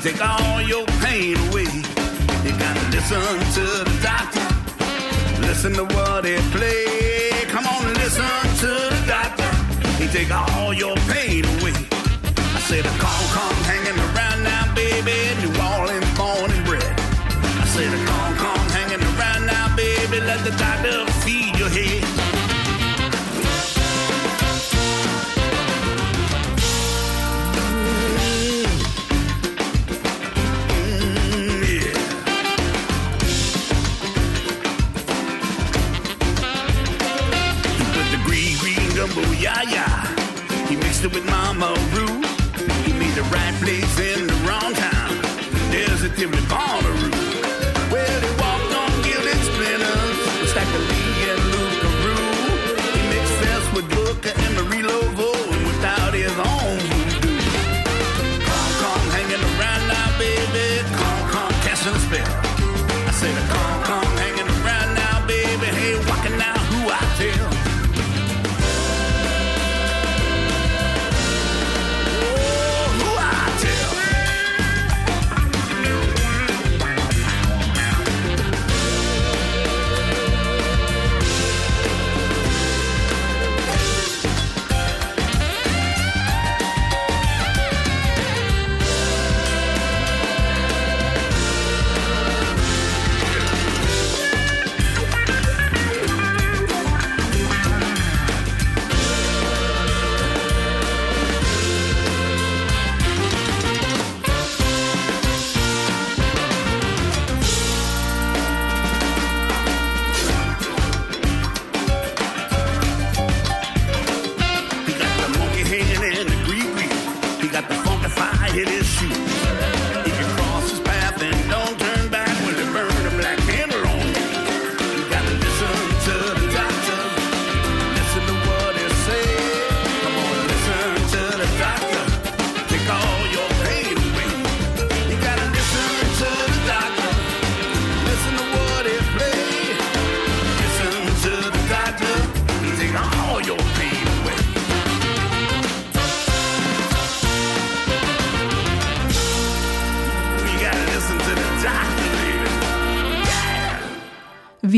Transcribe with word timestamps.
Take 0.00 0.20
all 0.22 0.62
your 0.62 0.86
pain 1.02 1.36
away. 1.48 1.66
You 2.44 2.52
gotta 2.56 2.84
listen 2.94 3.18
to 3.56 3.64
the 3.84 3.98
doctor. 4.02 4.46
Listen 5.42 5.72
to 5.74 5.84
what 5.84 6.24
it 6.24 6.40
play. 6.52 7.44
Come 7.48 7.66
on 7.66 7.82
listen 7.94 8.24
to 8.62 8.70
the 8.94 9.04
doctor. 9.06 9.50
He 9.98 10.06
take 10.08 10.30
all 10.30 10.72
your 10.72 10.94
pain 11.10 11.44
away. 11.44 11.74
I 12.56 12.60
said 12.68 12.84
the 12.84 12.94
call 13.02 13.24
come 13.34 13.58
hanging 13.70 13.98
around 13.98 14.44
now, 14.44 14.72
baby. 14.74 15.18
New 15.42 15.52
Orleans 15.74 16.10
born 16.16 16.50
and 16.50 16.64
bred. 16.66 16.94
I 17.62 17.66
said 17.66 17.90
the 17.90 18.02
call 18.06 18.30
come 18.44 18.66
hanging 18.78 19.02
around 19.02 19.46
now, 19.46 19.74
baby. 19.74 20.20
Let 20.20 20.44
the 20.44 20.52
doctor 20.52 20.97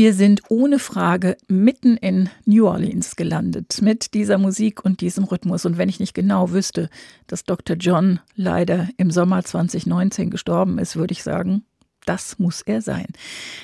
Wir 0.01 0.15
sind 0.15 0.41
ohne 0.49 0.79
Frage 0.79 1.37
mitten 1.47 1.95
in 1.95 2.31
New 2.45 2.65
Orleans 2.65 3.15
gelandet 3.15 3.83
mit 3.83 4.15
dieser 4.15 4.39
Musik 4.39 4.83
und 4.83 4.99
diesem 4.99 5.25
Rhythmus. 5.25 5.63
Und 5.63 5.77
wenn 5.77 5.89
ich 5.89 5.99
nicht 5.99 6.15
genau 6.15 6.49
wüsste, 6.49 6.89
dass 7.27 7.43
Dr. 7.43 7.75
John 7.75 8.19
leider 8.35 8.89
im 8.97 9.11
Sommer 9.11 9.43
2019 9.43 10.31
gestorben 10.31 10.79
ist, 10.79 10.95
würde 10.95 11.11
ich 11.11 11.21
sagen, 11.21 11.65
das 12.05 12.39
muss 12.39 12.61
er 12.61 12.81
sein. 12.81 13.07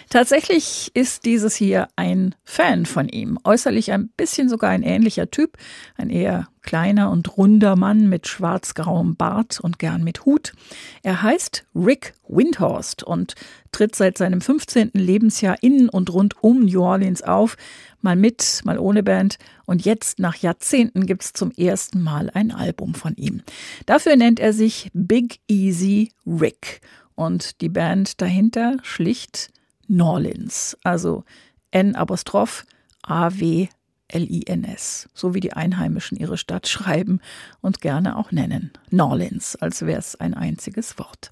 Tatsächlich 0.10 0.92
ist 0.94 1.26
dieses 1.26 1.56
hier 1.56 1.88
ein 1.96 2.36
Fan 2.44 2.86
von 2.86 3.10
ihm. 3.10 3.40
Äußerlich 3.44 3.92
ein 3.92 4.10
bisschen 4.10 4.50
sogar 4.50 4.70
ein 4.70 4.84
ähnlicher 4.84 5.30
Typ. 5.32 5.58
Ein 5.96 6.10
eher 6.10 6.48
kleiner 6.62 7.12
und 7.12 7.38
runder 7.38 7.76
Mann 7.76 8.10
mit 8.10 8.28
schwarz-grauem 8.28 9.16
Bart 9.16 9.60
und 9.60 9.80
gern 9.80 10.04
mit 10.04 10.26
Hut. 10.26 10.54
Er 11.02 11.24
heißt 11.24 11.66
Rick 11.74 12.14
Windhorst 12.28 13.04
und 13.04 13.36
tritt 13.72 13.96
seit 13.96 14.18
seinem 14.18 14.42
15. 14.42 14.92
Lebensjahr 14.94 15.56
in 15.62 15.88
und 15.90 16.14
rund 16.14 16.44
um 16.44 16.66
New 16.66 16.82
Orleans 16.82 17.24
auf. 17.24 17.56
Mal 18.02 18.16
mit, 18.16 18.62
mal 18.66 18.78
ohne 18.78 19.02
Band. 19.02 19.38
Und 19.66 19.86
jetzt, 19.86 20.20
nach 20.20 20.36
Jahrzehnten, 20.36 21.06
gibt 21.06 21.24
es 21.24 21.34
zum 21.34 21.52
ersten 21.52 22.02
Mal 22.02 22.30
ein 22.34 22.52
Album 22.52 22.94
von 22.94 23.16
ihm. 23.16 23.42
Dafür 23.86 24.16
nennt 24.16 24.40
er 24.40 24.54
sich 24.54 24.92
Big 24.94 25.40
Easy 25.48 26.12
Rick. 26.26 26.82
Und 27.18 27.62
die 27.62 27.70
Band 27.70 28.22
dahinter 28.22 28.78
schlicht 28.84 29.50
Norlins, 29.88 30.78
also 30.84 31.24
N-Apostroph 31.72 32.64
A-W 33.02 33.70
L-I-N-S, 34.10 35.10
so 35.14 35.34
wie 35.34 35.40
die 35.40 35.54
Einheimischen 35.54 36.18
ihre 36.18 36.38
Stadt 36.38 36.68
schreiben 36.68 37.20
und 37.62 37.82
gerne 37.82 38.18
auch 38.18 38.32
nennen. 38.32 38.72
Norlins, 38.90 39.56
als 39.56 39.86
wäre 39.86 40.00
es 40.00 40.16
ein 40.16 40.34
einziges 40.34 40.98
Wort. 40.98 41.30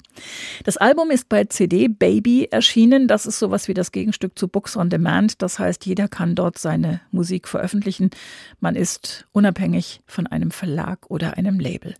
Das 0.63 0.77
Album 0.77 1.11
ist 1.11 1.29
bei 1.29 1.45
CD 1.45 1.87
Baby 1.87 2.47
erschienen. 2.51 3.07
Das 3.07 3.25
ist 3.25 3.39
sowas 3.39 3.67
wie 3.67 3.73
das 3.73 3.91
Gegenstück 3.91 4.37
zu 4.37 4.47
Books 4.47 4.77
on 4.77 4.89
Demand. 4.89 5.41
Das 5.41 5.59
heißt, 5.59 5.85
jeder 5.85 6.07
kann 6.07 6.35
dort 6.35 6.57
seine 6.57 7.01
Musik 7.11 7.47
veröffentlichen. 7.47 8.11
Man 8.59 8.75
ist 8.75 9.25
unabhängig 9.31 10.01
von 10.05 10.27
einem 10.27 10.51
Verlag 10.51 11.09
oder 11.09 11.37
einem 11.37 11.59
Label. 11.59 11.95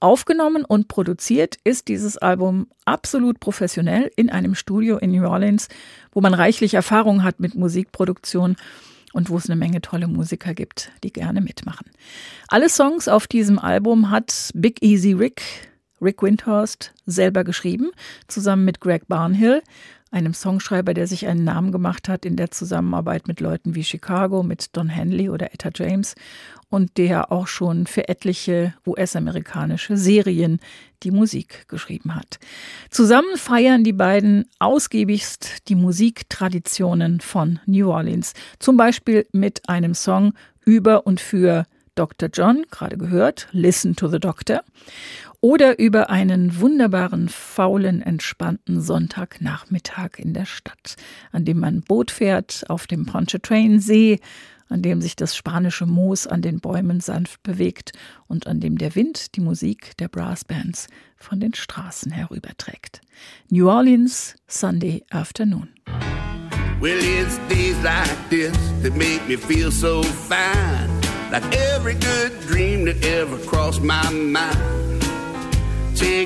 Aufgenommen 0.00 0.64
und 0.64 0.88
produziert 0.88 1.56
ist 1.64 1.88
dieses 1.88 2.18
Album 2.18 2.66
absolut 2.84 3.40
professionell 3.40 4.10
in 4.16 4.30
einem 4.30 4.54
Studio 4.54 4.98
in 4.98 5.12
New 5.12 5.26
Orleans, 5.26 5.68
wo 6.12 6.20
man 6.20 6.34
reichlich 6.34 6.74
Erfahrung 6.74 7.22
hat 7.22 7.40
mit 7.40 7.54
Musikproduktion 7.54 8.56
und 9.14 9.30
wo 9.30 9.38
es 9.38 9.48
eine 9.48 9.56
Menge 9.56 9.80
tolle 9.80 10.08
Musiker 10.08 10.52
gibt, 10.52 10.90
die 11.02 11.12
gerne 11.12 11.40
mitmachen. 11.40 11.86
Alle 12.48 12.68
Songs 12.68 13.08
auf 13.08 13.26
diesem 13.26 13.58
Album 13.58 14.10
hat 14.10 14.50
Big 14.54 14.82
Easy 14.82 15.12
Rick, 15.12 15.42
Rick 16.04 16.22
Windhorst, 16.22 16.92
selber 17.06 17.44
geschrieben, 17.44 17.90
zusammen 18.28 18.64
mit 18.64 18.80
Greg 18.80 19.08
Barnhill, 19.08 19.62
einem 20.10 20.32
Songschreiber, 20.32 20.94
der 20.94 21.08
sich 21.08 21.26
einen 21.26 21.42
Namen 21.42 21.72
gemacht 21.72 22.08
hat 22.08 22.24
in 22.24 22.36
der 22.36 22.52
Zusammenarbeit 22.52 23.26
mit 23.26 23.40
Leuten 23.40 23.74
wie 23.74 23.82
Chicago, 23.82 24.44
mit 24.44 24.76
Don 24.76 24.88
Henley 24.88 25.28
oder 25.28 25.52
Etta 25.52 25.70
James 25.74 26.14
und 26.68 26.98
der 26.98 27.32
auch 27.32 27.48
schon 27.48 27.86
für 27.86 28.08
etliche 28.08 28.74
US-amerikanische 28.86 29.96
Serien 29.96 30.60
die 31.02 31.10
Musik 31.10 31.66
geschrieben 31.68 32.14
hat. 32.14 32.38
Zusammen 32.90 33.36
feiern 33.36 33.82
die 33.82 33.92
beiden 33.92 34.44
ausgiebigst 34.60 35.68
die 35.68 35.74
Musiktraditionen 35.74 37.20
von 37.20 37.58
New 37.66 37.90
Orleans, 37.90 38.34
zum 38.60 38.76
Beispiel 38.76 39.26
mit 39.32 39.68
einem 39.68 39.94
Song 39.94 40.34
über 40.64 41.06
und 41.06 41.20
für 41.20 41.66
Dr. 41.94 42.28
John, 42.32 42.64
gerade 42.70 42.96
gehört, 42.96 43.48
Listen 43.52 43.94
to 43.94 44.08
the 44.08 44.18
Doctor, 44.18 44.62
oder 45.44 45.78
über 45.78 46.08
einen 46.08 46.58
wunderbaren, 46.58 47.28
faulen, 47.28 48.00
entspannten 48.00 48.80
Sonntagnachmittag 48.80 50.12
in 50.16 50.32
der 50.32 50.46
Stadt, 50.46 50.96
an 51.32 51.44
dem 51.44 51.60
man 51.60 51.82
Boot 51.82 52.10
fährt, 52.10 52.64
auf 52.70 52.86
dem 52.86 53.04
Pontchartrain 53.04 53.78
See, 53.78 54.20
an 54.70 54.80
dem 54.80 55.02
sich 55.02 55.16
das 55.16 55.36
spanische 55.36 55.84
Moos 55.84 56.26
an 56.26 56.40
den 56.40 56.60
Bäumen 56.60 57.00
sanft 57.00 57.42
bewegt 57.42 57.92
und 58.26 58.46
an 58.46 58.60
dem 58.60 58.78
der 58.78 58.94
Wind 58.94 59.36
die 59.36 59.42
Musik 59.42 59.94
der 59.98 60.08
Brassbands 60.08 60.86
von 61.18 61.40
den 61.40 61.52
Straßen 61.52 62.10
herüberträgt. 62.10 63.02
New 63.50 63.68
Orleans, 63.68 64.36
Sunday 64.46 65.04
Afternoon. 65.10 65.68
Well, 66.80 66.96
it's 66.98 67.38
days 67.50 67.76
like 67.82 68.30
this 68.30 68.56
that 68.82 68.96
make 68.96 69.20
me 69.28 69.36
feel 69.36 69.70
so 69.70 70.02
fine. 70.02 70.88
Like 71.30 71.44
every 71.74 71.96
good 71.96 72.32
dream 72.48 72.86
that 72.86 73.04
ever 73.04 73.36
crossed 73.46 73.82
my 73.82 74.10
mind. 74.10 75.03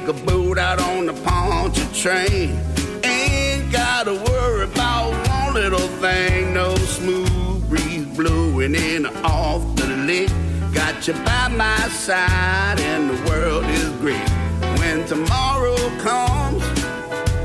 A 0.09 0.13
boat 0.25 0.57
out 0.57 0.81
on 0.81 1.05
the 1.05 1.13
Pontchartrain. 1.13 2.59
Ain't 3.05 3.71
gotta 3.71 4.15
worry 4.15 4.65
about 4.65 5.11
one 5.29 5.53
little 5.53 5.87
thing. 6.01 6.55
No 6.55 6.75
smooth 6.77 7.69
breeze 7.69 8.07
blowing 8.17 8.75
in 8.75 9.05
off 9.23 9.61
the 9.77 9.87
lake. 10.07 10.31
Got 10.73 11.07
you 11.07 11.13
by 11.13 11.49
my 11.49 11.77
side, 11.89 12.81
and 12.81 13.11
the 13.11 13.29
world 13.29 13.67
is 13.67 13.91
great. 14.01 14.31
When 14.79 15.05
tomorrow 15.05 15.77
comes, 15.99 16.65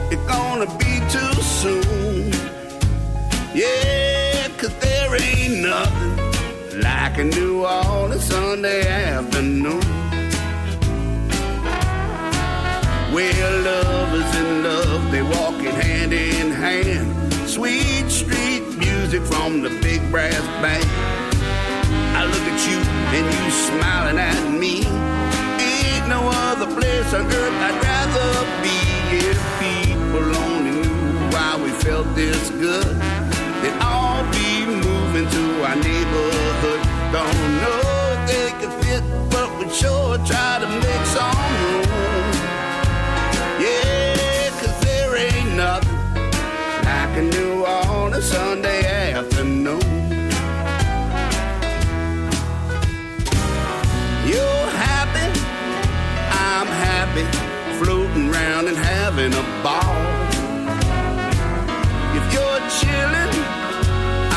it's 0.09 0.25
gonna 0.25 0.67
be 0.77 1.01
too 1.11 1.33
soon. 1.41 2.31
Yeah, 3.53 4.47
cause 4.57 4.73
there 4.79 5.21
ain't 5.21 5.63
nothing 5.63 6.79
like 6.81 7.17
a 7.17 7.25
New 7.25 7.65
Orleans 7.65 8.23
Sunday 8.23 8.87
afternoon. 8.87 9.92
Where 13.13 13.61
lovers 13.61 14.35
in 14.37 14.63
love, 14.63 15.11
they 15.11 15.21
walking 15.21 15.75
hand 15.85 16.11
in 16.13 16.49
hand. 16.49 17.13
Sweet 17.47 18.09
street 18.09 18.63
music 18.75 19.21
from 19.21 19.61
the 19.61 19.69
big 19.81 20.01
brass 20.09 20.41
band. 20.63 20.83
I 22.17 22.25
look 22.25 22.45
at 22.53 22.59
you 22.67 22.79
and 23.13 23.25
you 23.37 23.51
smiling 23.69 24.17
at 24.17 24.59
me. 24.59 24.77
Ain't 25.61 26.07
no 26.09 26.27
other 26.49 26.65
place 26.73 27.13
on 27.13 27.27
earth 27.27 27.57
I'd 27.67 27.77
rather 27.85 28.31
be. 28.65 28.77
If 29.29 29.37
people 29.61 30.35
only 30.47 30.71
knew 30.81 31.29
why 31.29 31.61
we 31.63 31.69
felt 31.85 32.07
this 32.15 32.49
good, 32.49 32.97
they'd 33.61 33.79
all 33.79 34.23
be 34.33 34.65
moving 34.65 35.29
to 35.29 35.43
our 35.67 35.75
neighborhood. 35.75 36.81
Don't 37.13 37.61
know 37.61 37.93
they 38.25 38.49
ball. 59.63 59.95
If 62.17 62.25
you're 62.33 62.61
chilling, 62.79 63.33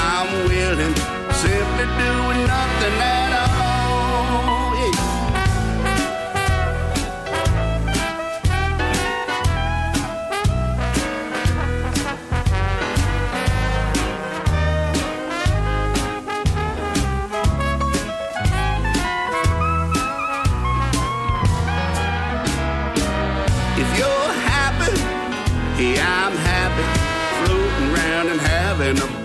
I'm 0.08 0.30
willing, 0.46 0.94
simply 1.42 1.86
doing 1.98 2.46
nothing 2.46 2.96
at 3.02 3.15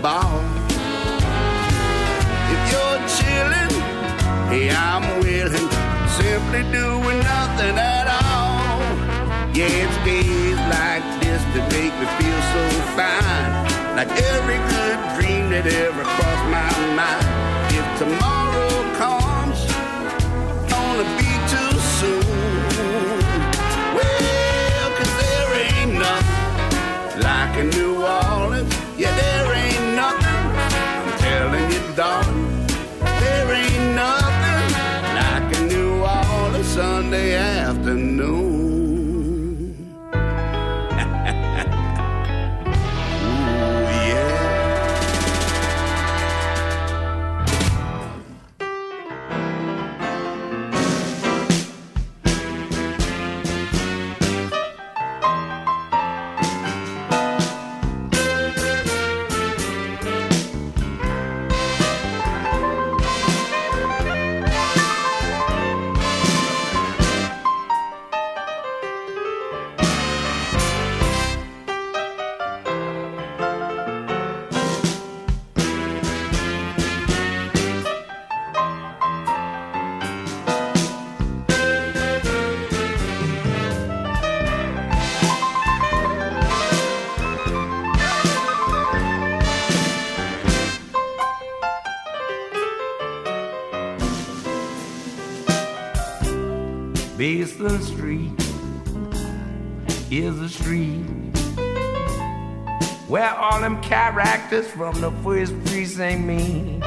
ball. 0.01 0.41
If 2.53 2.61
you're 2.71 3.01
chilling, 3.15 3.73
hey, 4.49 4.71
I'm 4.71 5.05
willing, 5.21 5.69
simply 6.17 6.63
doing 6.73 7.19
nothing 7.19 7.77
at 7.77 8.07
all. 8.09 8.81
Yeah, 9.53 9.83
it's 9.83 9.97
days 10.03 10.57
like 10.73 11.03
this 11.21 11.41
that 11.53 11.65
make 11.71 11.93
me 12.01 12.07
feel 12.17 12.41
so 12.53 12.63
fine, 12.97 13.95
like 13.95 14.09
every 14.09 14.59
good 14.73 14.99
dream 15.15 15.49
that 15.51 15.65
ever 15.67 16.03
crossed 16.03 16.47
my 16.49 16.71
mind. 16.97 17.27
If 17.77 17.85
tomorrow 17.99 18.40
them 103.61 103.81
characters 103.81 104.67
from 104.67 104.99
the 104.99 105.11
first 105.23 105.53
precinct 105.65 106.25
meet. 106.25 106.83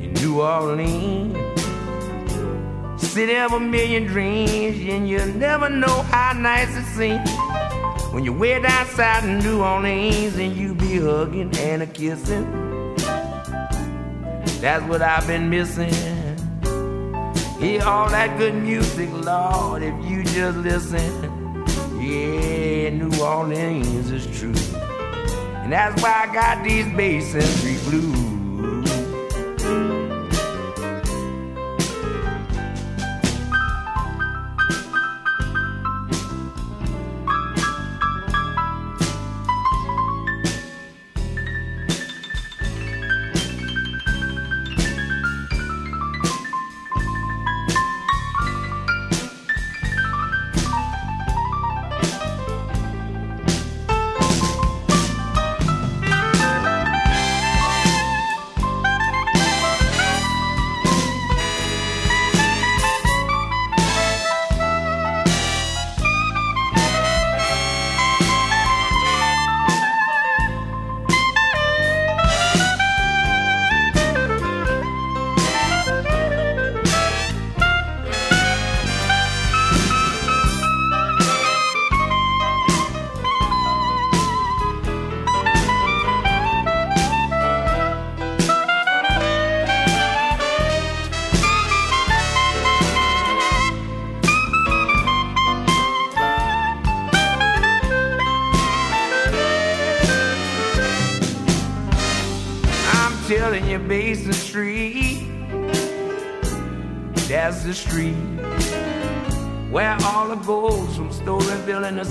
In 0.00 0.12
New 0.14 0.40
Orleans, 0.40 1.36
city 3.02 3.36
of 3.36 3.52
a 3.52 3.60
million 3.60 4.04
dreams, 4.04 4.76
and 4.88 5.08
you 5.08 5.24
never 5.34 5.68
know 5.68 6.02
how 6.02 6.32
nice 6.32 6.74
it 6.76 6.84
seems 6.96 7.30
when 8.12 8.24
you 8.24 8.32
wait 8.32 8.64
outside 8.64 9.24
in 9.24 9.38
New 9.40 9.62
Orleans 9.62 10.36
and 10.36 10.56
you 10.56 10.74
be 10.74 10.98
hugging 10.98 11.54
and 11.58 11.82
a 11.82 11.86
kissing. 11.86 12.46
That's 14.60 14.84
what 14.84 15.02
I've 15.02 15.26
been 15.26 15.50
missing. 15.50 15.92
Hear 17.58 17.82
all 17.82 18.08
that 18.10 18.38
good 18.38 18.54
music, 18.54 19.10
Lord, 19.12 19.82
if 19.82 19.94
you 20.04 20.22
just 20.24 20.58
listen. 20.58 21.64
Yeah, 22.00 22.90
New 22.90 23.10
Orleans 23.22 24.10
is 24.10 24.26
true. 24.38 24.54
And 25.66 25.72
that's 25.72 26.00
why 26.00 26.28
I 26.28 26.32
got 26.32 26.62
these 26.62 26.86
Basin 26.94 27.40
Street 27.40 27.82
blues. 27.82 28.25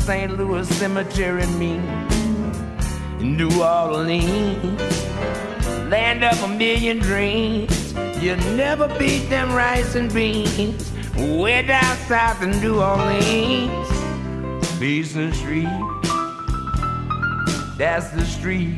St. 0.06 0.38
Louis 0.38 0.70
Cemetery 0.78 1.48
meet. 1.58 1.82
In 3.20 3.38
New 3.38 3.50
Orleans, 3.60 4.80
land 5.90 6.24
of 6.24 6.44
a 6.44 6.48
million 6.48 7.00
dreams. 7.00 7.92
You'll 8.22 8.38
never 8.56 8.88
beat 9.00 9.28
them 9.30 9.52
rice 9.52 9.96
and 9.96 10.14
beans. 10.14 10.92
Way 11.18 11.64
down 11.64 11.98
south 12.06 12.44
in 12.44 12.52
New 12.62 12.80
Orleans, 12.80 13.90
Basin 14.80 15.34
Street. 15.34 15.66
That's 17.76 18.10
the 18.12 18.26
street. 18.26 18.76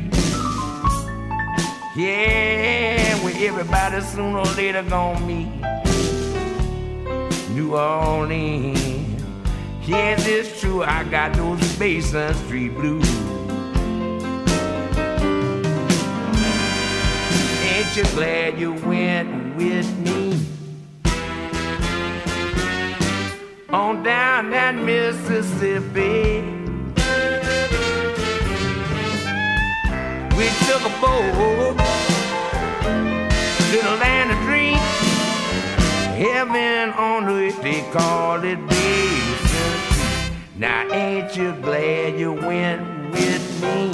Yeah, 1.94 3.22
where 3.22 3.36
everybody 3.36 4.00
sooner 4.00 4.38
or 4.38 4.46
later 4.56 4.82
gonna 4.82 5.20
meet. 5.26 5.52
New 7.50 7.76
Orleans. 7.76 8.77
Yes, 9.88 10.26
it's 10.26 10.60
true, 10.60 10.82
I 10.82 11.02
got 11.04 11.32
those 11.32 11.58
Basin 11.78 12.34
Street 12.34 12.74
blues. 12.74 13.08
Ain't 17.64 17.96
you 17.96 18.04
glad 18.14 18.58
you 18.58 18.74
went 18.74 19.56
with 19.56 19.88
me? 20.00 20.46
On 23.70 24.02
down 24.02 24.50
that 24.50 24.74
Mississippi. 24.74 26.42
We 30.36 30.50
took 30.68 30.82
a 30.84 30.92
boat 31.00 31.78
to 33.70 33.76
the 33.80 33.96
land 33.96 34.32
of 34.32 34.38
dreams. 34.44 34.80
Heaven 36.18 36.90
on 36.90 37.24
earth, 37.26 37.62
they 37.62 37.80
call 37.90 38.44
it 38.44 38.58
Basin. 38.68 39.27
Now 40.58 40.92
ain't 40.92 41.36
you 41.36 41.52
glad 41.62 42.18
you 42.18 42.32
went 42.32 43.12
with 43.12 43.62
me? 43.62 43.92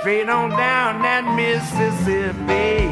Straight 0.00 0.28
on 0.28 0.50
down 0.50 1.00
that 1.00 1.24
Mississippi. 1.34 2.84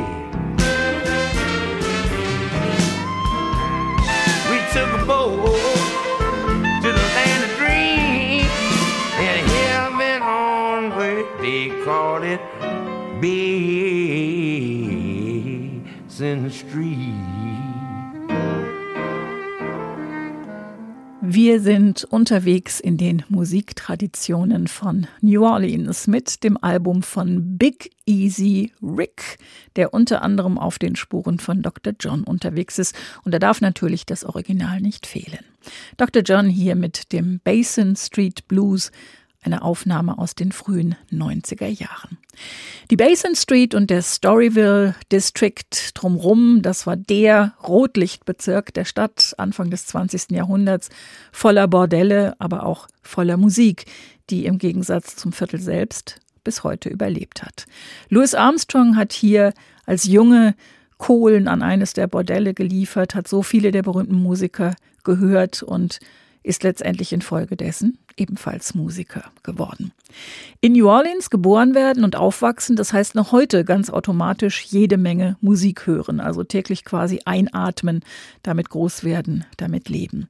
We 4.48 4.58
took 4.72 4.90
a 4.98 5.04
boat 5.04 5.36
to 6.80 6.88
the 6.92 7.06
land 7.18 7.44
of 7.44 7.50
dreams. 7.58 8.48
And 9.20 9.46
heaven 9.50 10.22
on 10.22 10.92
earth, 10.94 11.28
they 11.42 11.68
call 11.84 12.22
it 12.22 12.40
Basin 13.20 13.60
Street. 16.50 17.37
Wir 21.30 21.60
sind 21.60 22.04
unterwegs 22.04 22.80
in 22.80 22.96
den 22.96 23.22
Musiktraditionen 23.28 24.66
von 24.66 25.06
New 25.20 25.44
Orleans 25.44 26.06
mit 26.06 26.42
dem 26.42 26.56
Album 26.56 27.02
von 27.02 27.58
Big 27.58 27.90
Easy 28.06 28.72
Rick, 28.80 29.36
der 29.76 29.92
unter 29.92 30.22
anderem 30.22 30.56
auf 30.56 30.78
den 30.78 30.96
Spuren 30.96 31.38
von 31.38 31.60
Dr. 31.60 31.92
John 32.00 32.24
unterwegs 32.24 32.78
ist. 32.78 32.96
Und 33.24 33.34
da 33.34 33.38
darf 33.38 33.60
natürlich 33.60 34.06
das 34.06 34.24
Original 34.24 34.80
nicht 34.80 35.06
fehlen. 35.06 35.44
Dr. 35.98 36.22
John 36.22 36.48
hier 36.48 36.76
mit 36.76 37.12
dem 37.12 37.40
Basin 37.44 37.94
Street 37.94 38.48
Blues, 38.48 38.90
eine 39.42 39.62
Aufnahme 39.62 40.18
aus 40.18 40.34
den 40.34 40.52
frühen 40.52 40.96
90er 41.12 41.66
Jahren. 41.66 42.18
Die 42.90 42.96
Basin 42.96 43.34
Street 43.34 43.74
und 43.74 43.90
der 43.90 44.02
Storyville 44.02 44.94
District 45.12 45.92
drumrum, 45.94 46.60
das 46.62 46.86
war 46.86 46.96
der 46.96 47.54
Rotlichtbezirk 47.66 48.74
der 48.74 48.84
Stadt 48.84 49.34
Anfang 49.38 49.70
des 49.70 49.86
20. 49.86 50.30
Jahrhunderts, 50.30 50.88
voller 51.32 51.68
Bordelle, 51.68 52.34
aber 52.38 52.64
auch 52.64 52.88
voller 53.02 53.36
Musik, 53.36 53.86
die 54.30 54.46
im 54.46 54.58
Gegensatz 54.58 55.16
zum 55.16 55.32
Viertel 55.32 55.60
selbst 55.60 56.20
bis 56.44 56.64
heute 56.64 56.88
überlebt 56.88 57.42
hat. 57.42 57.66
Louis 58.08 58.34
Armstrong 58.34 58.96
hat 58.96 59.12
hier 59.12 59.52
als 59.86 60.04
Junge 60.04 60.54
Kohlen 60.98 61.46
an 61.46 61.62
eines 61.62 61.92
der 61.92 62.08
Bordelle 62.08 62.54
geliefert, 62.54 63.14
hat 63.14 63.28
so 63.28 63.42
viele 63.42 63.70
der 63.70 63.82
berühmten 63.82 64.16
Musiker 64.16 64.74
gehört 65.04 65.62
und 65.62 66.00
ist 66.48 66.62
letztendlich 66.62 67.12
infolgedessen 67.12 67.98
ebenfalls 68.16 68.74
Musiker 68.74 69.24
geworden. 69.42 69.92
In 70.62 70.72
New 70.72 70.88
Orleans 70.88 71.28
geboren 71.28 71.74
werden 71.74 72.04
und 72.04 72.16
aufwachsen, 72.16 72.74
das 72.74 72.92
heißt 72.92 73.14
noch 73.14 73.32
heute 73.32 73.64
ganz 73.64 73.90
automatisch 73.90 74.64
jede 74.64 74.96
Menge 74.96 75.36
Musik 75.42 75.86
hören, 75.86 76.20
also 76.20 76.44
täglich 76.44 76.84
quasi 76.84 77.20
einatmen, 77.26 78.00
damit 78.42 78.70
groß 78.70 79.04
werden, 79.04 79.44
damit 79.58 79.90
leben. 79.90 80.28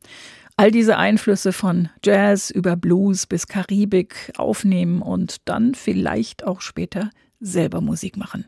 All 0.57 0.73
diese 0.73 0.97
Einflüsse 0.97 1.53
von 1.53 1.89
Jazz 2.05 2.51
über 2.51 2.75
Blues 2.75 3.27
bis 3.27 3.47
Karibik 3.47 4.33
aufnehmen 4.37 5.03
und 5.03 5.37
dann 5.45 5.77
vielleicht 5.77 6.45
auch 6.45 6.61
später 6.61 7.11
selber 7.39 7.81
Musik 7.81 8.17
machen. 8.17 8.45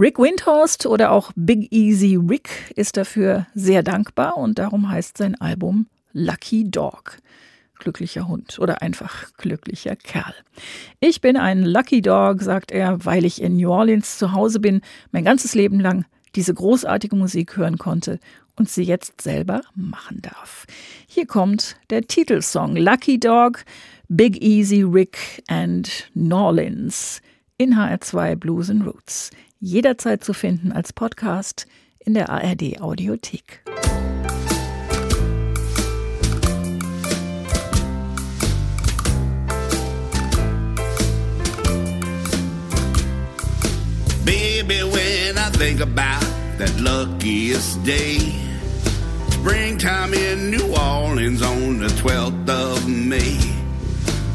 Rick 0.00 0.18
Windhorst 0.18 0.86
oder 0.86 1.12
auch 1.12 1.30
Big 1.36 1.70
Easy 1.72 2.16
Rick 2.16 2.72
ist 2.74 2.96
dafür 2.96 3.46
sehr 3.54 3.84
dankbar 3.84 4.36
und 4.36 4.58
darum 4.58 4.90
heißt 4.90 5.16
sein 5.16 5.40
Album 5.40 5.86
Lucky 6.12 6.70
Dog. 6.70 7.18
Glücklicher 7.78 8.28
Hund 8.28 8.58
oder 8.58 8.80
einfach 8.82 9.32
glücklicher 9.38 9.96
Kerl. 9.96 10.34
Ich 11.00 11.20
bin 11.20 11.36
ein 11.36 11.64
Lucky 11.64 12.00
Dog, 12.00 12.42
sagt 12.42 12.70
er, 12.70 13.04
weil 13.04 13.24
ich 13.24 13.42
in 13.42 13.56
New 13.56 13.70
Orleans 13.70 14.18
zu 14.18 14.32
Hause 14.32 14.60
bin, 14.60 14.80
mein 15.10 15.24
ganzes 15.24 15.54
Leben 15.54 15.80
lang 15.80 16.04
diese 16.34 16.54
großartige 16.54 17.16
Musik 17.16 17.56
hören 17.56 17.78
konnte 17.78 18.20
und 18.56 18.68
sie 18.68 18.84
jetzt 18.84 19.20
selber 19.20 19.62
machen 19.74 20.22
darf. 20.22 20.66
Hier 21.06 21.26
kommt 21.26 21.76
der 21.90 22.02
Titelsong 22.02 22.76
Lucky 22.76 23.18
Dog, 23.18 23.64
Big 24.08 24.42
Easy 24.42 24.82
Rick 24.82 25.42
and 25.48 26.10
Norlins 26.14 27.20
in 27.56 27.74
HR2 27.74 28.36
Blues 28.36 28.70
and 28.70 28.86
Roots. 28.86 29.30
Jederzeit 29.60 30.24
zu 30.24 30.34
finden 30.34 30.72
als 30.72 30.92
Podcast 30.92 31.66
in 32.00 32.14
der 32.14 32.28
ARD 32.28 32.80
Audiothek. 32.80 33.62
Think 45.62 45.78
about 45.78 46.20
that 46.58 46.74
luckiest 46.80 47.84
day, 47.84 48.18
springtime 49.28 50.12
in 50.12 50.50
New 50.50 50.74
Orleans 50.74 51.40
on 51.40 51.78
the 51.78 51.86
12th 52.02 52.48
of 52.48 52.88
May. 52.88 53.38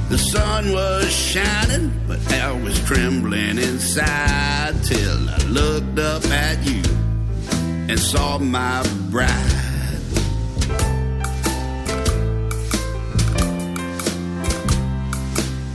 The 0.08 0.18
sun 0.18 0.72
was 0.72 1.12
shining, 1.12 1.92
but 2.08 2.20
I 2.32 2.54
was 2.54 2.80
trembling 2.86 3.58
inside 3.58 4.74
till 4.86 5.30
I 5.30 5.38
looked 5.50 6.00
up 6.00 6.24
at 6.28 6.66
you 6.66 6.82
and 7.90 8.00
saw 8.00 8.38
my 8.38 8.82
bride. 9.12 9.28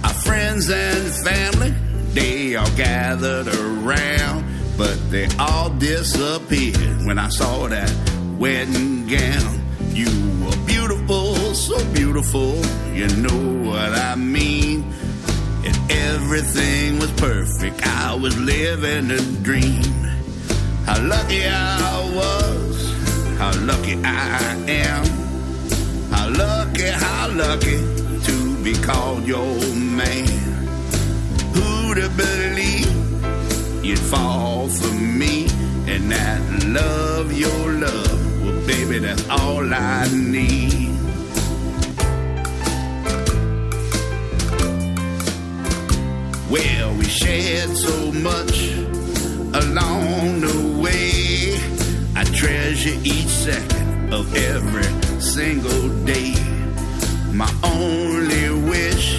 Our 0.02 0.14
friends 0.24 0.70
and 0.70 1.12
family, 1.26 1.74
they 2.14 2.56
all 2.56 2.74
gathered 2.74 3.48
around, 3.48 4.51
but 4.76 4.96
they 5.10 5.28
all 5.38 5.70
disappeared 5.70 7.04
when 7.04 7.18
I 7.18 7.28
saw 7.28 7.68
that 7.68 7.92
wedding 8.38 9.06
gown. 9.06 9.60
You 9.92 10.10
were 10.44 10.66
beautiful, 10.66 11.34
so 11.54 11.84
beautiful, 11.92 12.56
you 12.92 13.08
know 13.08 13.68
what 13.68 13.92
I 13.92 14.14
mean. 14.14 14.84
And 15.64 15.76
everything 15.90 16.98
was 16.98 17.12
perfect, 17.12 17.86
I 17.86 18.14
was 18.14 18.38
living 18.38 19.10
a 19.10 19.20
dream. 19.42 19.82
How 20.86 21.00
lucky 21.06 21.46
I 21.46 22.12
was, 22.14 22.92
how 23.38 23.52
lucky 23.64 23.94
I 24.04 24.54
am. 24.68 25.22
How 26.12 26.28
lucky, 26.28 26.88
how 26.88 27.28
lucky 27.28 27.78
to 28.26 28.62
be 28.62 28.74
called 28.74 29.26
your 29.26 29.56
man. 29.74 30.26
Who'd 31.54 31.98
have 31.98 32.16
believed 32.16 33.01
you'd 33.82 33.98
fall 33.98 34.68
for 34.68 34.94
me 34.94 35.46
and 35.86 36.10
that 36.10 36.40
love 36.66 37.32
your 37.32 37.72
love? 37.72 38.42
Well, 38.42 38.66
baby, 38.66 38.98
that's 38.98 39.28
all 39.28 39.72
I 39.74 40.08
need. 40.14 40.90
Well, 46.50 46.94
we 46.94 47.04
shared 47.04 47.76
so 47.76 48.12
much 48.12 48.72
along 49.62 50.40
the 50.40 50.80
way. 50.82 51.56
I 52.14 52.24
treasure 52.24 52.98
each 53.02 53.28
second 53.28 54.12
of 54.12 54.34
every 54.34 55.20
single 55.20 55.88
day. 56.04 56.34
My 57.32 57.50
only 57.64 58.50
wish 58.70 59.11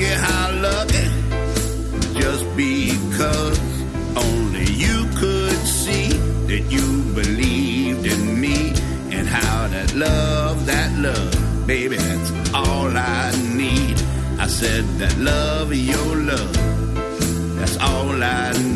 get 0.00 0.18
high 0.18 0.50
lucky 0.66 1.06
just 2.18 2.44
because 2.56 3.58
only 4.16 4.64
you 4.84 4.96
could 5.20 5.60
see 5.80 6.08
that 6.48 6.62
you 6.74 6.86
believed 7.12 8.06
in 8.06 8.40
me 8.40 8.70
and 9.16 9.28
how 9.28 9.68
that 9.68 9.94
love, 9.94 10.64
that 10.64 10.90
love, 10.98 11.66
baby, 11.66 11.96
that's 11.96 12.30
all 12.54 12.88
I 12.96 13.30
need. 13.54 13.96
I 14.38 14.46
said 14.46 14.84
that 15.00 15.18
love, 15.18 15.74
your 15.74 16.16
love, 16.30 16.54
that's 17.58 17.76
all 17.76 18.22
I 18.22 18.52
need. 18.52 18.69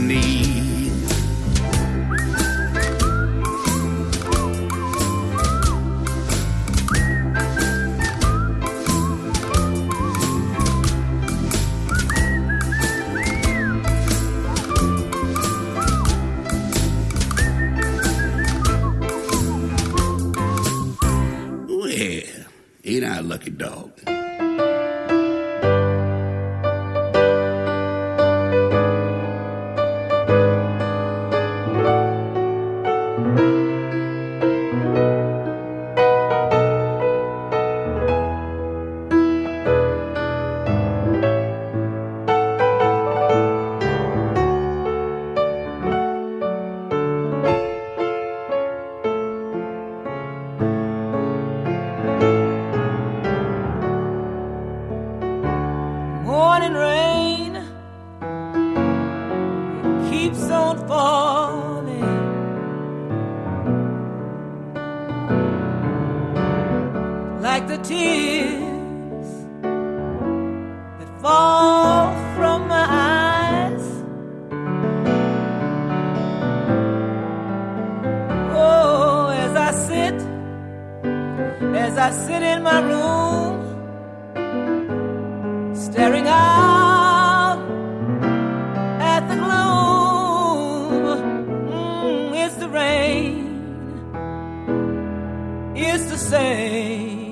The 96.14 96.20
same. 96.20 97.23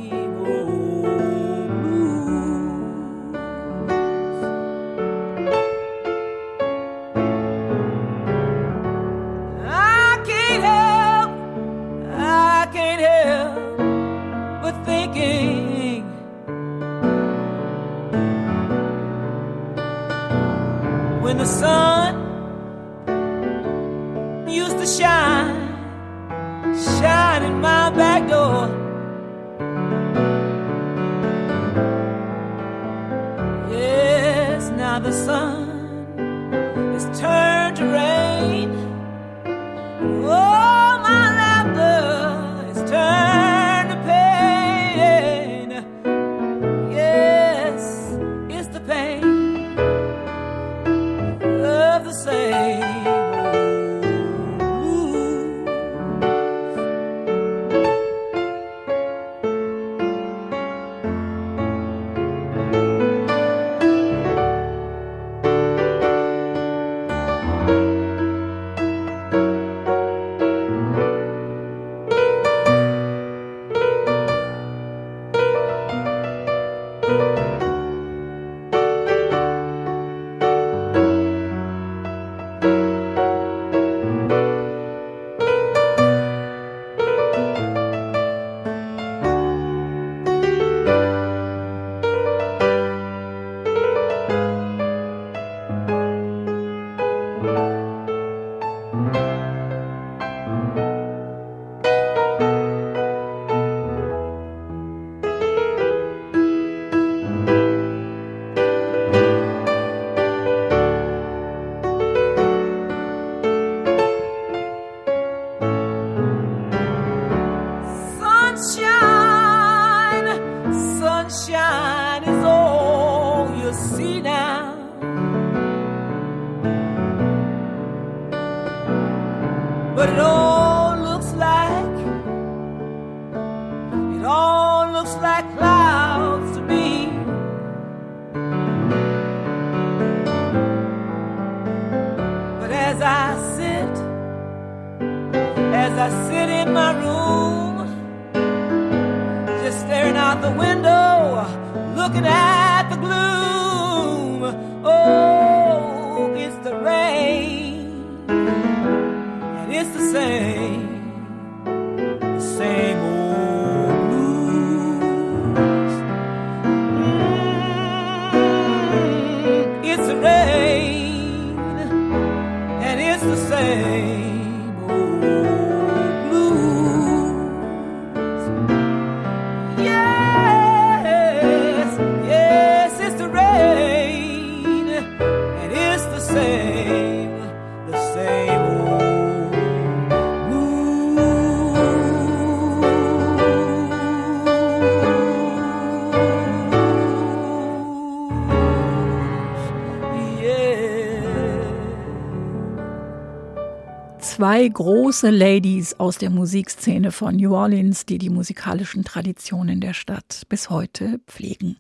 Zwei 204.63 204.69
große 204.69 205.31
Ladies 205.31 205.95
aus 205.95 206.19
der 206.19 206.31
Musikszene 206.31 207.11
von 207.11 207.35
New 207.35 207.53
Orleans, 207.53 208.07
die 208.07 208.19
die 208.19 208.31
musikalischen 208.31 209.03
Traditionen 209.03 209.81
der 209.81 209.93
Stadt 209.93 210.43
bis 210.49 210.71
heute 210.71 211.19
pflegen. 211.27 211.79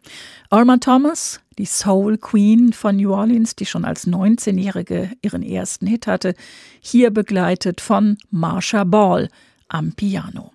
Irma 0.50 0.78
Thomas, 0.78 1.38
die 1.58 1.64
Soul 1.64 2.18
Queen 2.18 2.72
von 2.72 2.96
New 2.96 3.12
Orleans, 3.12 3.54
die 3.54 3.66
schon 3.66 3.84
als 3.84 4.08
19-Jährige 4.08 5.12
ihren 5.22 5.44
ersten 5.44 5.86
Hit 5.86 6.08
hatte, 6.08 6.34
hier 6.80 7.12
begleitet 7.12 7.80
von 7.80 8.18
Marsha 8.32 8.82
Ball 8.82 9.28
am 9.68 9.92
Piano. 9.92 10.50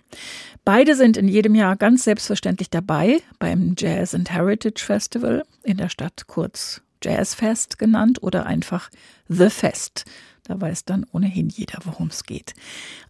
Beide 0.65 0.97
sind 0.97 1.15
in 1.15 1.29
jedem 1.29 1.55
Jahr 1.55 1.77
ganz 1.77 2.03
selbstverständlich 2.03 2.69
dabei 2.69 3.21
beim 3.39 3.75
Jazz 3.77 4.13
and 4.13 4.29
Heritage 4.29 4.83
Festival 4.83 5.45
in 5.63 5.77
der 5.77 5.87
Stadt, 5.87 6.27
kurz 6.27 6.81
Jazzfest 7.01 7.79
genannt 7.79 8.21
oder 8.21 8.45
einfach 8.45 8.89
The 9.29 9.49
Fest. 9.49 10.03
Da 10.47 10.61
weiß 10.61 10.85
dann 10.85 11.05
ohnehin 11.11 11.49
jeder, 11.49 11.79
worum 11.83 12.07
es 12.07 12.23
geht. 12.23 12.53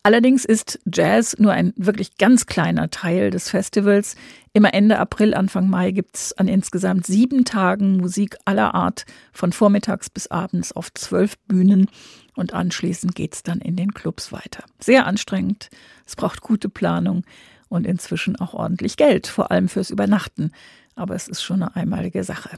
Allerdings 0.02 0.44
ist 0.44 0.80
Jazz 0.92 1.36
nur 1.38 1.52
ein 1.52 1.72
wirklich 1.78 2.18
ganz 2.18 2.48
kleiner 2.48 2.90
Teil 2.90 3.30
des 3.30 3.50
Festivals. 3.50 4.16
Immer 4.54 4.74
Ende 4.74 4.98
April, 4.98 5.36
Anfang 5.36 5.70
Mai 5.70 5.92
gibt 5.92 6.16
es 6.16 6.34
an 6.34 6.48
insgesamt 6.48 7.06
sieben 7.06 7.46
Tagen 7.46 7.98
Musik 7.98 8.38
aller 8.46 8.74
Art, 8.74 9.06
von 9.34 9.54
vormittags 9.54 10.10
bis 10.10 10.28
abends 10.28 10.72
auf 10.72 10.92
zwölf 10.96 11.38
Bühnen. 11.48 11.90
Und 12.36 12.56
anschließend 12.56 13.14
geht 13.14 13.36
es 13.36 13.44
dann 13.44 13.60
in 13.60 13.76
den 13.76 13.94
Clubs 13.94 14.32
weiter. 14.32 14.64
Sehr 14.80 15.06
anstrengend, 15.06 15.70
es 16.08 16.16
braucht 16.16 16.42
gute 16.42 16.70
Planung 16.70 17.24
und 17.70 17.86
inzwischen 17.86 18.36
auch 18.38 18.56
ordentlich 18.56 18.98
Geld, 18.98 19.28
vor 19.28 19.52
allem 19.52 19.70
fürs 19.70 19.92
Übernachten 19.92 20.52
aber 20.98 21.16
es 21.16 21.28
ist 21.28 21.42
schon 21.42 21.62
eine 21.62 21.76
einmalige 21.76 22.24
Sache. 22.24 22.50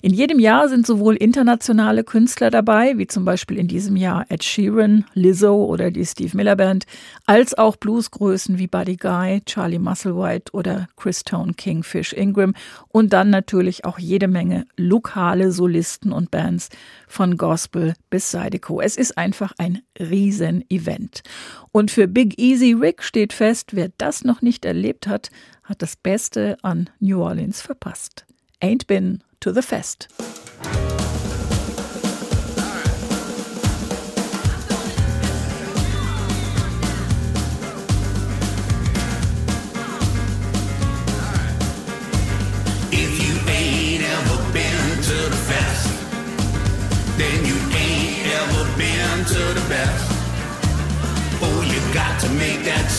In 0.00 0.12
jedem 0.12 0.38
Jahr 0.38 0.68
sind 0.68 0.86
sowohl 0.86 1.16
internationale 1.16 2.04
Künstler 2.04 2.50
dabei, 2.50 2.96
wie 2.98 3.06
zum 3.06 3.24
Beispiel 3.24 3.58
in 3.58 3.68
diesem 3.68 3.96
Jahr 3.96 4.26
Ed 4.28 4.44
Sheeran, 4.44 5.04
Lizzo 5.14 5.64
oder 5.64 5.90
die 5.90 6.06
Steve 6.06 6.36
Miller 6.36 6.56
Band, 6.56 6.84
als 7.26 7.56
auch 7.56 7.76
Bluesgrößen 7.76 8.58
wie 8.58 8.66
Buddy 8.66 8.96
Guy, 8.96 9.42
Charlie 9.44 9.78
Musselwhite 9.78 10.52
oder 10.52 10.88
Chris 10.96 11.24
Tone 11.24 11.54
Kingfish 11.54 12.12
Ingram 12.12 12.54
und 12.88 13.12
dann 13.12 13.30
natürlich 13.30 13.84
auch 13.84 13.98
jede 13.98 14.28
Menge 14.28 14.66
lokale 14.76 15.52
Solisten 15.52 16.12
und 16.12 16.30
Bands 16.30 16.68
von 17.08 17.36
Gospel 17.36 17.94
bis 18.10 18.30
Zydeco. 18.30 18.80
Es 18.80 18.96
ist 18.96 19.18
einfach 19.18 19.52
ein 19.58 19.82
Riesen-Event. 20.10 21.22
Und 21.70 21.90
für 21.90 22.08
Big 22.08 22.38
Easy 22.38 22.72
Rick 22.72 23.02
steht 23.02 23.32
fest, 23.32 23.74
wer 23.74 23.90
das 23.98 24.24
noch 24.24 24.42
nicht 24.42 24.64
erlebt 24.64 25.06
hat, 25.06 25.30
hat 25.64 25.82
das 25.82 25.96
Beste 25.96 26.56
an 26.62 26.90
New 27.00 27.22
Orleans 27.22 27.60
verpasst. 27.60 28.26
Ain't 28.60 28.86
been 28.86 29.22
to 29.40 29.52
the 29.52 29.62
fest. 29.62 30.08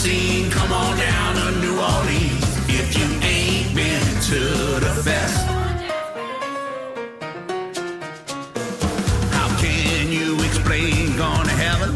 Scene. 0.03 0.51
Come 0.51 0.73
on 0.73 0.97
down 0.97 1.35
to 1.35 1.47
New 1.63 1.75
Orleans. 1.79 2.43
If 2.67 2.87
you 2.97 3.07
ain't 3.23 3.73
been 3.73 4.07
to 4.31 4.41
the 4.85 4.93
fest, 5.05 5.45
how 9.37 9.49
can 9.63 10.11
you 10.11 10.35
explain 10.43 11.15
going 11.15 11.47
to 11.51 11.55
heaven 11.67 11.91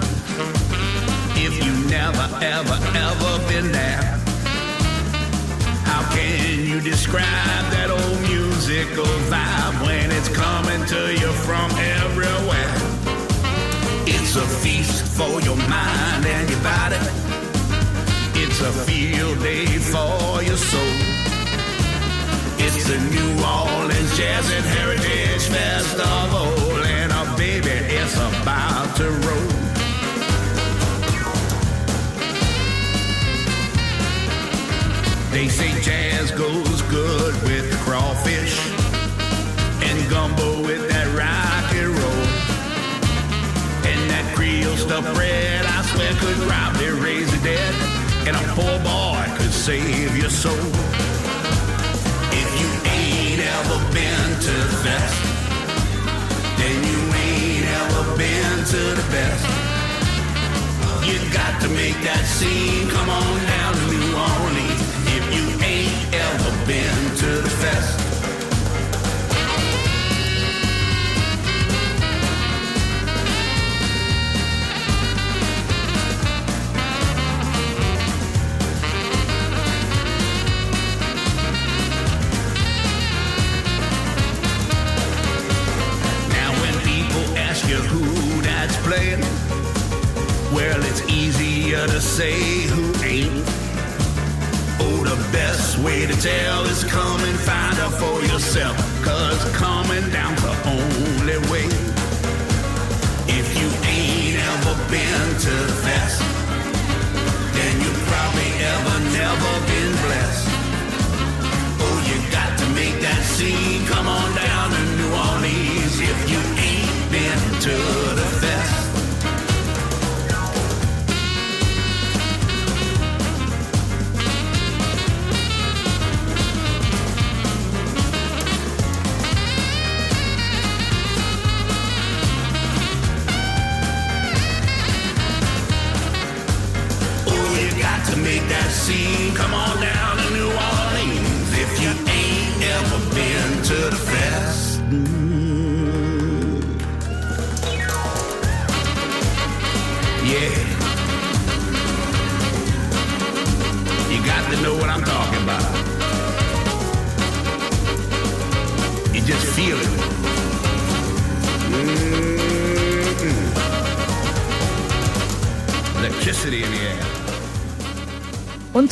if 1.46 1.54
you 1.66 1.74
never, 1.90 2.28
ever, 2.58 2.78
ever 3.08 3.32
been 3.52 3.74
there? 3.74 4.08
How 5.92 6.04
can 6.16 6.66
you 6.66 6.80
describe 6.80 7.66
that 7.76 7.90
old 7.92 8.20
musical 8.22 9.12
vibe 9.34 9.76
when 9.86 10.12
it's 10.12 10.30
coming 10.30 10.82
to 10.94 11.02
you 11.22 11.32
from 11.46 11.70
everywhere? 12.00 12.76
It's 14.08 14.38
a 14.38 14.48
feast 14.64 15.04
for 15.18 15.42
your 15.42 15.58
mind 15.58 16.26
and 16.26 16.50
your 16.50 16.64
body. 16.64 17.27
It's 18.60 18.66
a 18.66 18.86
field 18.86 19.40
day 19.44 19.68
for 19.68 20.42
your 20.42 20.58
soul. 20.58 20.82
It's 22.58 22.88
the 22.88 22.98
New 23.14 23.46
Orleans 23.46 24.18
Jazz 24.18 24.52
and 24.52 24.66
Heritage 24.66 25.46
Festival, 25.46 26.84
and 26.84 27.12
a 27.12 27.38
baby, 27.38 27.70
it's 27.70 28.16
about 28.16 28.96
to 28.96 29.12
roll. 29.12 29.52
They 35.30 35.48
say 35.50 35.80
jazz 35.84 36.32
goes 36.32 36.82
good 36.90 37.36
with 37.44 37.72
crawfish 37.82 38.58
and 39.84 40.10
gumbo 40.10 40.64
with 40.64 40.90
that 40.90 41.08
rock 41.14 41.76
and 41.76 41.90
roll. 41.90 42.28
And 43.86 44.10
that 44.10 44.34
Creole 44.36 44.78
stuffed 44.78 45.14
bread, 45.14 45.64
I 45.64 45.84
swear, 45.84 46.12
could 46.14 46.38
probably 46.50 46.90
raise 47.00 47.30
the 47.30 47.44
dead. 47.44 47.97
And 48.28 48.36
a 48.36 48.44
poor 48.56 48.78
boy 48.80 49.24
could 49.38 49.54
save 49.54 50.18
your 50.18 50.30
soul. 50.30 50.52
If 52.36 52.50
you 52.60 52.70
ain't 52.92 53.40
ever 53.40 53.78
been 53.94 54.30
to 54.48 54.54
the 54.68 54.78
fest, 54.84 55.16
then 56.60 56.76
you 56.90 57.00
ain't 57.24 57.68
ever 57.82 58.04
been 58.18 58.66
to 58.74 58.82
the 59.00 59.08
best. 59.16 59.46
You 61.08 61.18
got 61.32 61.62
to 61.62 61.70
make 61.70 61.96
that 62.04 62.26
scene. 62.26 62.90
Come 62.90 63.08
on 63.08 63.46
down 63.48 63.74
to 63.80 63.84
New 63.96 64.12
Orleans. 64.12 64.82
If 65.16 65.24
you 65.32 65.46
ain't 65.64 66.14
ever 66.14 66.52
been 66.68 67.16
to 67.22 67.30
the 67.44 67.50
fest. 67.50 67.97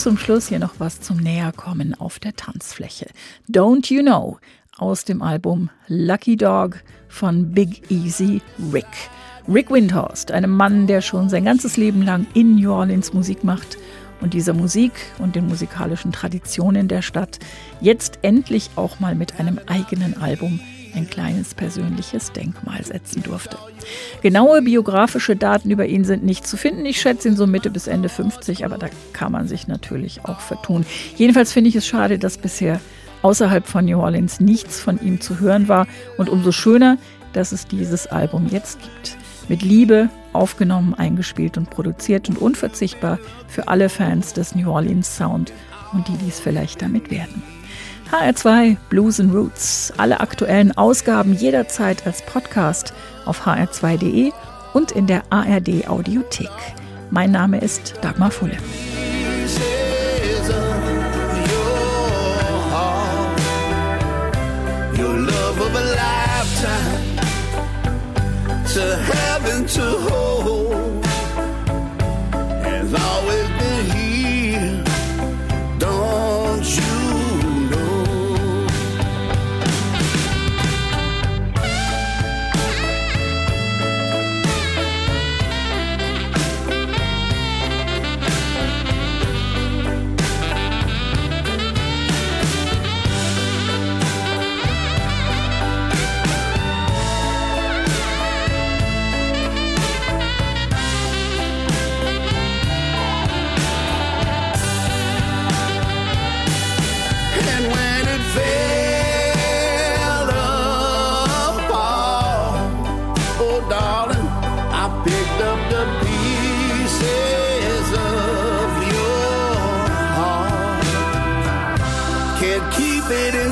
Zum 0.05 0.19
Schluss 0.19 0.49
hier 0.49 0.59
noch 0.59 0.75
was 0.77 1.01
zum 1.01 1.17
Näherkommen 1.17 1.95
auf 1.95 2.19
der 2.19 2.35
Tanzfläche. 2.35 3.07
Don't 3.49 3.91
You 3.91 4.03
Know 4.03 4.37
aus 4.77 5.03
dem 5.03 5.23
Album 5.23 5.71
Lucky 5.87 6.37
Dog 6.37 6.83
von 7.07 7.53
Big 7.53 7.89
Easy 7.89 8.39
Rick. 8.71 8.85
Rick 9.47 9.71
Windhorst, 9.71 10.29
einem 10.31 10.51
Mann, 10.51 10.85
der 10.85 11.01
schon 11.01 11.27
sein 11.27 11.45
ganzes 11.45 11.75
Leben 11.75 12.03
lang 12.03 12.27
in 12.35 12.57
New 12.57 12.71
Orleans 12.71 13.13
Musik 13.13 13.43
macht 13.43 13.79
und 14.21 14.35
dieser 14.35 14.53
Musik 14.53 14.91
und 15.17 15.35
den 15.35 15.47
musikalischen 15.47 16.11
Traditionen 16.11 16.87
der 16.87 17.01
Stadt 17.01 17.39
jetzt 17.81 18.19
endlich 18.21 18.69
auch 18.75 18.99
mal 18.99 19.15
mit 19.15 19.39
einem 19.39 19.59
eigenen 19.65 20.21
Album 20.21 20.59
ein 20.95 21.09
kleines 21.09 21.53
persönliches 21.53 22.31
Denkmal 22.31 22.83
setzen 22.83 23.23
durfte. 23.23 23.57
Genaue 24.21 24.61
biografische 24.61 25.35
Daten 25.35 25.69
über 25.69 25.85
ihn 25.85 26.05
sind 26.05 26.23
nicht 26.23 26.47
zu 26.47 26.57
finden. 26.57 26.85
Ich 26.85 26.99
schätze 26.99 27.27
ihn 27.27 27.35
so 27.35 27.45
Mitte 27.47 27.69
bis 27.69 27.87
Ende 27.87 28.09
50, 28.09 28.65
aber 28.65 28.77
da 28.77 28.87
kann 29.13 29.31
man 29.31 29.47
sich 29.47 29.67
natürlich 29.67 30.25
auch 30.25 30.39
vertun. 30.39 30.85
Jedenfalls 31.15 31.53
finde 31.53 31.69
ich 31.69 31.75
es 31.75 31.85
schade, 31.85 32.17
dass 32.17 32.37
bisher 32.37 32.79
außerhalb 33.21 33.65
von 33.65 33.85
New 33.85 33.99
Orleans 33.99 34.39
nichts 34.39 34.79
von 34.79 35.01
ihm 35.01 35.19
zu 35.19 35.39
hören 35.39 35.67
war 35.67 35.87
und 36.17 36.29
umso 36.29 36.51
schöner, 36.51 36.97
dass 37.33 37.51
es 37.51 37.65
dieses 37.67 38.07
Album 38.07 38.47
jetzt 38.49 38.79
gibt. 38.81 39.17
Mit 39.47 39.61
Liebe 39.61 40.09
aufgenommen, 40.33 40.93
eingespielt 40.93 41.57
und 41.57 41.69
produziert 41.69 42.29
und 42.29 42.37
unverzichtbar 42.39 43.19
für 43.47 43.67
alle 43.67 43.89
Fans 43.89 44.33
des 44.33 44.55
New 44.55 44.69
Orleans 44.69 45.15
Sound 45.15 45.51
und 45.93 46.07
die 46.07 46.17
dies 46.17 46.39
vielleicht 46.39 46.81
damit 46.81 47.11
werden. 47.11 47.54
HR2 48.11 48.77
Blues 48.89 49.19
and 49.19 49.33
Roots. 49.33 49.91
Alle 49.97 50.19
aktuellen 50.19 50.77
Ausgaben 50.77 51.33
jederzeit 51.33 52.05
als 52.05 52.21
Podcast 52.25 52.93
auf 53.25 53.45
hr2.de 53.45 54.31
und 54.73 54.91
in 54.91 55.07
der 55.07 55.23
ARD 55.29 55.87
Audiothek. 55.87 56.49
Mein 57.09 57.31
Name 57.31 57.59
ist 57.59 57.95
Dagmar 58.01 58.31
Fulle. 58.31 58.57
to 68.75 68.97
heaven 68.97 69.65
to 69.67 69.81
hold, 69.81 70.64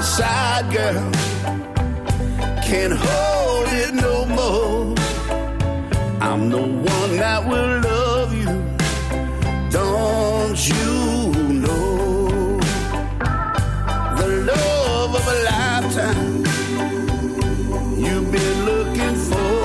inside, 0.04 0.66
girl. 0.70 1.12
Can't 2.68 2.96
hold 3.06 3.68
it 3.84 3.94
no 3.94 4.26
more. 4.26 4.96
I'm 6.20 6.50
the 6.50 6.62
one 6.96 7.12
that 7.24 7.42
will 7.50 7.74
love 7.90 8.34
you. 8.42 8.54
Don't 9.80 10.60
you 10.72 10.94
know? 11.64 12.60
the 14.20 14.28
love 14.52 15.12
of 15.20 15.26
a 15.36 15.38
lifetime 15.52 16.34
you've 18.04 18.30
been 18.38 18.58
looking 18.72 19.16
for 19.30 19.56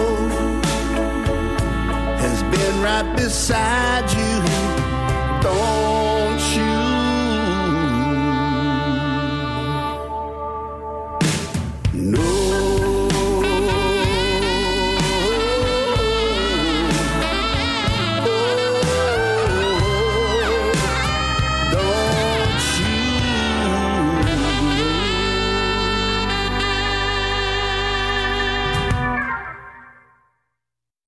has 2.23 2.39
been 2.45 2.75
right 2.81 3.09
beside 3.17 3.88